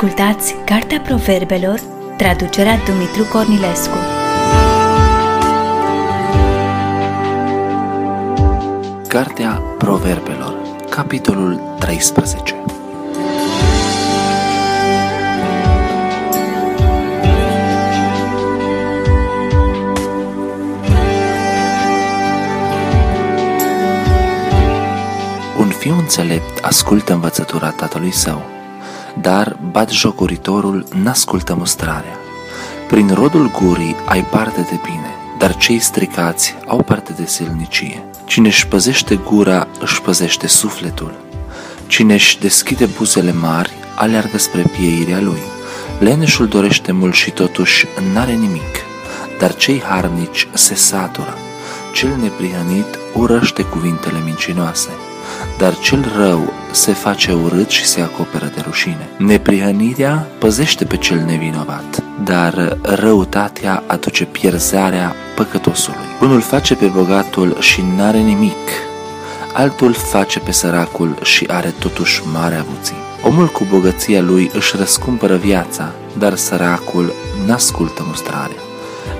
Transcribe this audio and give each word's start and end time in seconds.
Ascultați 0.00 0.54
Cartea 0.64 1.00
Proverbelor, 1.00 1.80
traducerea 2.16 2.78
Dumitru 2.86 3.24
Cornilescu. 3.24 3.96
Cartea 9.08 9.62
Proverbelor, 9.78 10.54
capitolul 10.90 11.60
13 11.78 12.54
Un 25.58 25.68
fiu 25.68 25.94
înțelept 25.98 26.64
ascultă 26.64 27.12
învățătura 27.12 27.70
tatălui 27.70 28.12
său, 28.12 28.59
dar 29.20 29.58
batjocoritorul 29.70 30.86
n-ascultă 31.02 31.54
mustrarea. 31.54 32.18
Prin 32.88 33.14
rodul 33.14 33.50
gurii 33.50 33.96
ai 34.04 34.24
parte 34.24 34.60
de 34.60 34.78
bine, 34.84 35.14
dar 35.38 35.56
cei 35.56 35.78
stricați 35.78 36.54
au 36.66 36.82
parte 36.82 37.12
de 37.12 37.26
silnicie. 37.26 38.04
Cine 38.24 38.46
își 38.48 38.66
păzește 38.66 39.14
gura, 39.14 39.66
își 39.80 40.00
păzește 40.00 40.46
sufletul. 40.46 41.14
Cine 41.86 42.14
își 42.14 42.38
deschide 42.38 42.84
buzele 42.84 43.32
mari, 43.32 43.70
aleargă 43.94 44.38
spre 44.38 44.62
pieirea 44.62 45.20
lui. 45.20 45.42
Leneșul 45.98 46.46
dorește 46.46 46.92
mult 46.92 47.14
și 47.14 47.30
totuși 47.30 47.86
n-are 48.12 48.32
nimic, 48.32 48.76
dar 49.38 49.54
cei 49.54 49.82
harnici 49.82 50.48
se 50.52 50.74
satură. 50.74 51.34
Cel 51.94 52.16
neprihănit 52.20 52.98
urăște 53.14 53.62
cuvintele 53.62 54.18
mincinoase 54.24 54.90
dar 55.58 55.78
cel 55.78 56.12
rău 56.16 56.52
se 56.70 56.92
face 56.92 57.32
urât 57.32 57.68
și 57.68 57.84
se 57.84 58.00
acoperă 58.00 58.52
de 58.54 58.62
rușine. 58.66 59.08
Neprihănirea 59.16 60.26
păzește 60.38 60.84
pe 60.84 60.96
cel 60.96 61.18
nevinovat, 61.26 62.02
dar 62.24 62.78
răutatea 62.82 63.82
aduce 63.86 64.24
pierzarea 64.24 65.14
păcătosului. 65.34 65.98
Unul 66.20 66.40
face 66.40 66.74
pe 66.74 66.86
bogatul 66.86 67.56
și 67.60 67.84
n-are 67.96 68.18
nimic, 68.18 68.68
altul 69.54 69.92
face 69.92 70.38
pe 70.38 70.52
săracul 70.52 71.18
și 71.22 71.46
are 71.50 71.74
totuși 71.78 72.22
mare 72.32 72.54
avuții. 72.54 72.96
Omul 73.22 73.46
cu 73.46 73.66
bogăția 73.70 74.20
lui 74.20 74.50
își 74.54 74.76
răscumpără 74.76 75.36
viața, 75.36 75.92
dar 76.18 76.34
săracul 76.34 77.12
n-ascultă 77.46 78.04
mustrarea. 78.06 78.56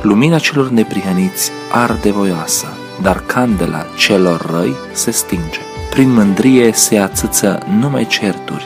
Lumina 0.03 0.39
celor 0.39 0.69
neprihăniți 0.69 1.51
arde 1.73 2.11
voioasă, 2.11 2.67
dar 3.03 3.23
candela 3.27 3.87
celor 3.97 4.51
răi 4.51 4.75
se 4.93 5.11
stinge. 5.11 5.61
Prin 5.91 6.13
mândrie 6.13 6.73
se 6.73 6.99
ațâță 6.99 7.59
numai 7.79 8.07
certuri, 8.07 8.65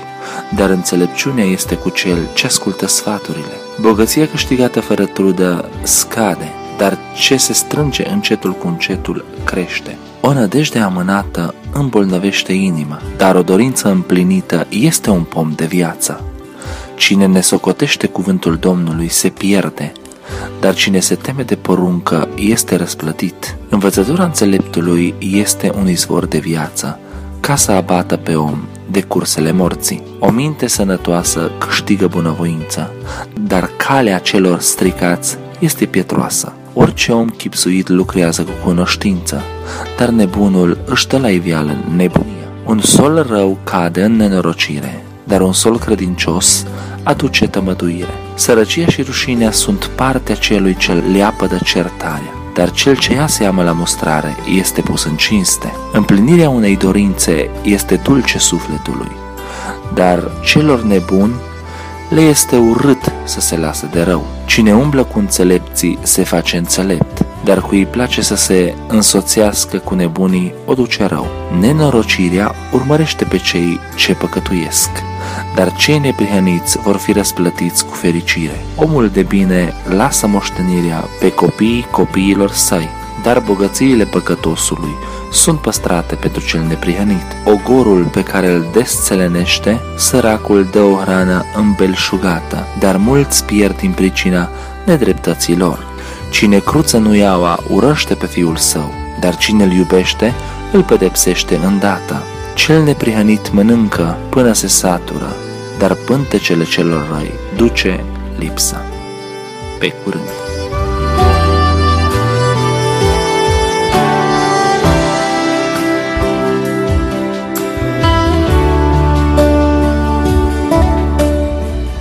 dar 0.56 0.70
înțelepciunea 0.70 1.44
este 1.44 1.74
cu 1.74 1.88
cel 1.88 2.18
ce 2.34 2.46
ascultă 2.46 2.86
sfaturile. 2.86 3.54
Bogăția 3.80 4.26
câștigată 4.28 4.80
fără 4.80 5.04
trudă 5.04 5.68
scade, 5.82 6.52
dar 6.78 6.98
ce 7.14 7.36
se 7.36 7.52
strânge 7.52 8.08
încetul 8.08 8.52
cu 8.52 8.66
încetul 8.66 9.24
crește. 9.44 9.98
O 10.20 10.32
nădejde 10.32 10.78
amânată 10.78 11.54
îmbolnăvește 11.72 12.52
inima, 12.52 13.00
dar 13.16 13.34
o 13.34 13.42
dorință 13.42 13.88
împlinită 13.88 14.66
este 14.68 15.10
un 15.10 15.22
pom 15.22 15.52
de 15.56 15.64
viață. 15.64 16.24
Cine 16.96 17.26
ne 17.26 17.40
socotește 17.40 18.06
cuvântul 18.06 18.56
Domnului 18.56 19.08
se 19.08 19.28
pierde, 19.28 19.92
dar 20.60 20.74
cine 20.74 21.00
se 21.00 21.14
teme 21.14 21.42
de 21.42 21.54
poruncă 21.54 22.28
este 22.36 22.76
răsplătit. 22.76 23.56
Învățătura 23.68 24.24
înțeleptului 24.24 25.14
este 25.18 25.72
un 25.78 25.88
izvor 25.88 26.26
de 26.26 26.38
viață, 26.38 26.98
ca 27.46 27.56
să 27.56 27.72
abată 27.72 28.16
pe 28.16 28.34
om 28.34 28.58
de 28.90 29.02
cursele 29.02 29.52
morții. 29.52 30.02
O 30.18 30.30
minte 30.30 30.66
sănătoasă 30.66 31.50
câștigă 31.58 32.06
bunăvoință, 32.06 32.92
dar 33.40 33.70
calea 33.76 34.18
celor 34.18 34.60
stricați 34.60 35.36
este 35.58 35.84
pietroasă. 35.84 36.52
Orice 36.74 37.12
om 37.12 37.28
chipsuit 37.28 37.88
lucrează 37.88 38.42
cu 38.42 38.50
cunoștință, 38.64 39.42
dar 39.98 40.08
nebunul 40.08 40.78
își 40.84 41.06
dă 41.06 41.18
la 41.18 41.30
iveală 41.30 41.76
nebunia. 41.96 42.48
Un 42.66 42.80
sol 42.80 43.26
rău 43.28 43.58
cade 43.64 44.02
în 44.02 44.16
nenorocire, 44.16 45.04
dar 45.24 45.40
un 45.40 45.52
sol 45.52 45.78
credincios 45.78 46.66
aduce 47.02 47.46
tămăduire. 47.46 48.14
Sărăcia 48.34 48.86
și 48.86 49.02
rușinea 49.02 49.50
sunt 49.50 49.84
partea 49.84 50.34
celui 50.34 50.76
ce 50.76 50.92
leapă 50.92 51.46
de 51.46 51.58
certarea 51.64 52.43
dar 52.54 52.70
cel 52.70 52.96
ce 52.96 53.12
ia 53.12 53.26
seamă 53.26 53.62
la 53.62 53.72
mustrare 53.72 54.36
este 54.56 54.80
pus 54.80 55.04
în 55.04 55.16
cinste. 55.16 55.72
Împlinirea 55.92 56.48
unei 56.48 56.76
dorințe 56.76 57.50
este 57.62 58.00
dulce 58.02 58.38
sufletului, 58.38 59.10
dar 59.94 60.30
celor 60.42 60.82
nebuni 60.82 61.34
le 62.08 62.20
este 62.20 62.56
urât 62.56 63.12
să 63.24 63.40
se 63.40 63.56
lasă 63.56 63.88
de 63.92 64.02
rău. 64.02 64.26
Cine 64.46 64.74
umblă 64.74 65.04
cu 65.04 65.18
înțelepții 65.18 65.98
se 66.02 66.22
face 66.22 66.56
înțelept, 66.56 67.23
dar 67.44 67.60
cui 67.60 67.78
îi 67.78 67.86
place 67.86 68.22
să 68.22 68.36
se 68.36 68.74
însoțească 68.88 69.76
cu 69.76 69.94
nebunii 69.94 70.54
o 70.64 70.74
duce 70.74 71.04
rău. 71.04 71.26
Nenorocirea 71.60 72.54
urmărește 72.72 73.24
pe 73.24 73.36
cei 73.36 73.80
ce 73.96 74.14
păcătuiesc, 74.14 74.90
dar 75.54 75.72
cei 75.72 75.98
neprihăniți 75.98 76.78
vor 76.78 76.96
fi 76.96 77.12
răsplătiți 77.12 77.86
cu 77.86 77.94
fericire. 77.94 78.64
Omul 78.76 79.08
de 79.08 79.22
bine 79.22 79.72
lasă 79.88 80.26
moștenirea 80.26 81.04
pe 81.20 81.32
copiii 81.32 81.86
copiilor 81.90 82.50
săi, 82.50 82.88
dar 83.22 83.40
bogățiile 83.40 84.04
păcătosului 84.04 84.94
sunt 85.32 85.60
păstrate 85.60 86.14
pentru 86.14 86.42
cel 86.46 86.62
neprihănit. 86.68 87.26
Ogorul 87.44 88.04
pe 88.04 88.22
care 88.22 88.50
îl 88.50 88.66
desțelenește, 88.72 89.80
săracul 89.96 90.66
dă 90.70 90.80
o 90.80 90.94
hrană 90.96 91.44
îmbelșugată, 91.56 92.66
dar 92.78 92.96
mulți 92.96 93.44
pierd 93.44 93.76
din 93.76 93.90
pricina 93.90 94.48
nedreptății 94.84 95.56
lor. 95.56 95.93
Cine 96.34 96.58
cruță 96.58 96.98
nu 96.98 97.14
iaua 97.14 97.58
urăște 97.68 98.14
pe 98.14 98.26
fiul 98.26 98.56
său, 98.56 98.94
dar 99.20 99.36
cine 99.36 99.64
îl 99.64 99.72
iubește 99.72 100.34
îl 100.72 100.82
pedepsește 100.82 101.56
îndată. 101.56 102.22
Cel 102.54 102.82
neprihănit 102.82 103.52
mănâncă 103.52 104.16
până 104.28 104.52
se 104.52 104.66
satură, 104.66 105.36
dar 105.78 105.94
pântecele 105.94 106.64
celor 106.64 107.08
răi 107.10 107.32
duce 107.56 108.04
lipsa. 108.38 108.84
Pe 109.78 109.92
curând! 110.04 110.28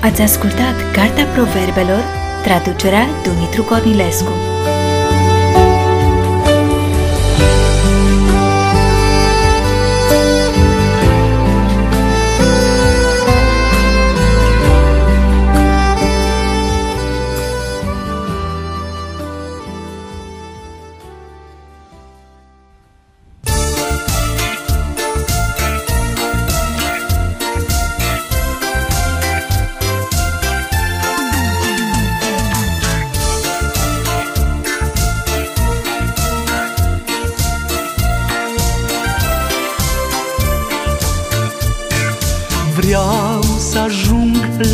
Ați 0.02 0.22
ascultat 0.22 0.76
Cartea 0.94 1.26
Proverbelor, 1.26 2.23
traducerea 2.44 3.08
Dumitru 3.24 3.64
Cornilescu. 3.64 4.83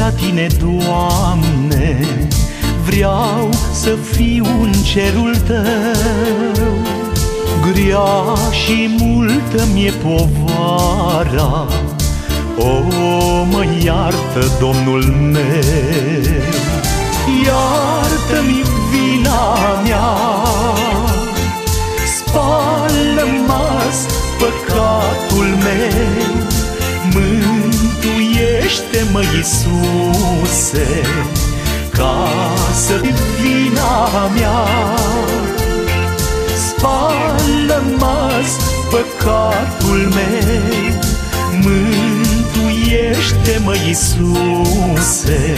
La 0.09 0.15
Tine, 0.15 0.47
Doamne 0.59 2.07
Vreau 2.85 3.49
să 3.71 3.97
fiu 4.11 4.45
în 4.61 4.71
cerul 4.71 5.35
Tău. 5.35 6.77
Grea 7.71 8.35
și 8.51 8.95
multă 8.99 9.67
mi-e 9.73 9.91
povara 9.91 11.67
O, 12.57 12.83
mă 13.43 13.65
iartă, 13.83 14.57
Domnul 14.59 15.03
meu. 15.03 15.43
Iartă-mi 17.45 18.63
vina 18.91 19.68
Mântuiește-mă, 28.79 29.21
Iisuse, 29.35 31.01
ca 31.89 32.29
să 32.73 33.01
vina 33.41 34.27
mea. 34.35 34.65
Spală-mă 36.67 38.31
păcatul 38.89 39.97
meu, 39.97 40.99
mântuiește 41.63 43.59
Mântuiește-mă, 43.61 43.75
Iisuse, 43.87 45.57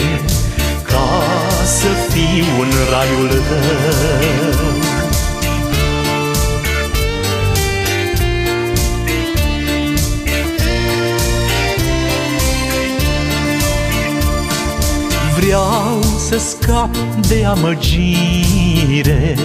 ca 0.82 1.22
să 1.64 1.88
fiu 2.08 2.60
în 2.62 2.70
raiul 2.90 3.28
tău. 3.28 4.81
Să 16.32 16.38
scap 16.38 16.96
de 17.28 17.44
amăgire. 17.44 19.36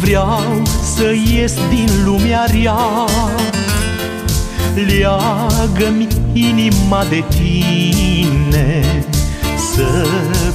Vreau 0.00 0.62
să 0.94 1.12
ies 1.32 1.54
din 1.70 1.88
lumea 2.04 2.44
rea. 2.44 2.76
Leagă-mi 4.74 6.06
inima 6.32 7.04
de 7.08 7.24
tine 7.28 9.04
Să 9.74 10.06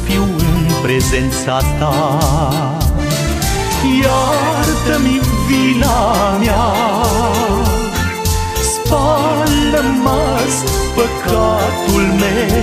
fiu 0.03 0.23
în 0.37 0.81
prezența 0.81 1.57
ta. 1.79 2.19
Iartă-mi 4.01 5.21
vina 5.47 6.37
mea 6.37 6.71
Spală-mă 8.61 10.39
păcatul 10.95 12.01
meu 12.01 12.57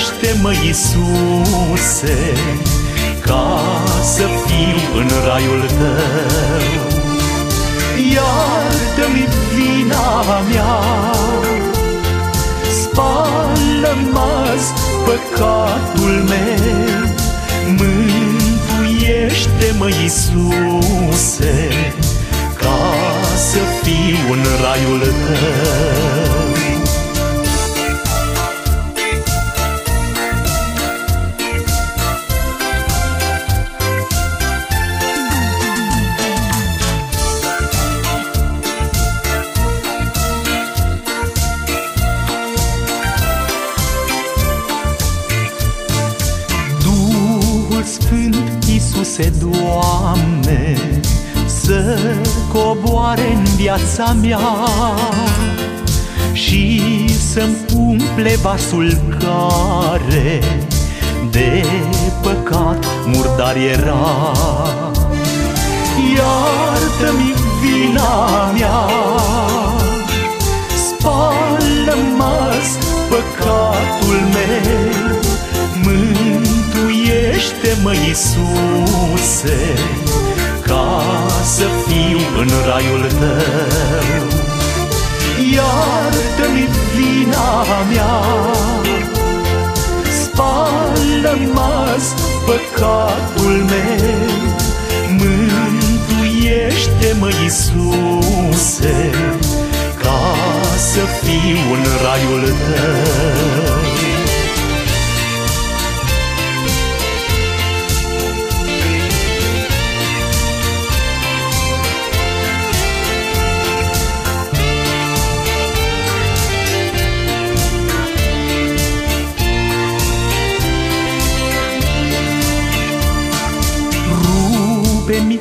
Mântuiește-mă, 0.00 0.52
Iisuse 0.64 2.18
Ca 3.20 3.60
să 4.02 4.26
fiu 4.46 4.78
în 5.00 5.08
raiul 5.26 5.60
tău. 5.60 6.86
Iartă-mi 8.12 9.26
vina 9.54 10.10
mea 10.50 10.76
Spală-mă 12.82 14.34
păcatul 15.04 16.14
meu. 16.28 17.02
Mântuiește-mă, 17.66 19.88
Iisuse 20.02 21.56
Ca 22.54 22.80
să 23.36 23.60
fiu 23.82 24.32
în 24.32 24.42
raiul 24.62 25.00
tău 25.00 26.19
Sfânt 47.84 48.64
Iisuse, 48.68 49.32
Doamne, 49.38 50.76
să 51.46 51.98
coboare 52.52 53.32
în 53.32 53.44
viața 53.56 54.16
mea 54.20 54.38
și 56.32 56.82
să-mi 57.08 57.56
umple 57.76 58.36
vasul 58.42 59.16
care 59.18 60.40
de 61.30 61.64
păcat 62.22 62.86
murdar 63.06 63.56
era. 63.56 64.79
Mântuiește-mă, 77.90 78.06
Iisuse, 78.06 79.60
ca 80.66 80.88
să 81.44 81.66
fiu 81.86 82.20
în 82.40 82.50
raiul 82.66 83.04
tău. 83.18 84.24
Iartă-mi 85.54 86.66
vina 86.94 87.50
mea, 87.90 88.16
spală-mă 90.22 91.74
păcatul 92.46 93.54
meu. 93.72 94.34
Mântuiește-mă, 95.18 97.28
Iisuse, 97.42 98.98
ca 100.02 100.22
să 100.76 101.02
fiu 101.22 101.60
în 101.72 101.84
raiul 102.02 102.44
tău. 102.46 103.39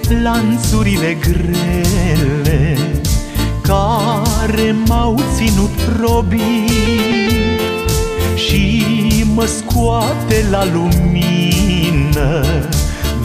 Lanțurile 0.09 1.17
grele 1.19 2.77
Care 3.61 4.75
m-au 4.87 5.19
ținut 5.35 5.79
robit 6.01 7.59
Și 8.35 9.25
mă 9.33 9.45
scoate 9.45 10.45
la 10.49 10.65
lumină. 10.73 12.45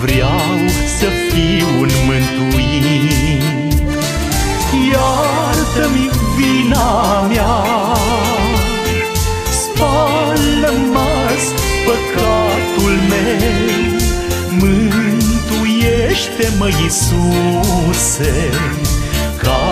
Vreau 0.02 0.68
să 0.98 1.06
fiu 1.28 1.66
un 1.80 1.90
mântuit. 2.06 3.42
Iartă-mi 4.92 6.10
vina 6.36 7.20
mea 7.20 7.56
Spală-mă 9.50 10.13
Mântuiește-mă, 16.64 16.82
Iisuse, 16.82 18.36
ca 19.42 19.64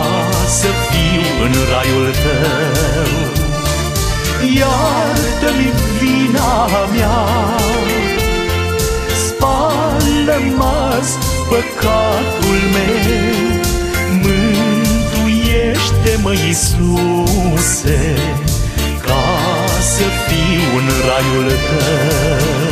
să 0.47 0.71
fiu 0.91 1.25
în 1.45 1.55
raiul 1.73 2.09
tău. 2.23 3.13
Iartă-mi 4.57 5.71
vina 5.99 6.55
mea, 6.93 7.21
spală-mă 9.27 10.79
păcatul 11.49 12.61
meu. 12.73 13.61
Mântuiește-mă, 14.23 16.33
Iisuse, 16.33 18.01
ca 19.01 19.25
să 19.81 20.07
fiu 20.27 20.65
în 20.79 20.89
raiul 21.07 21.49
tău. 21.51 22.72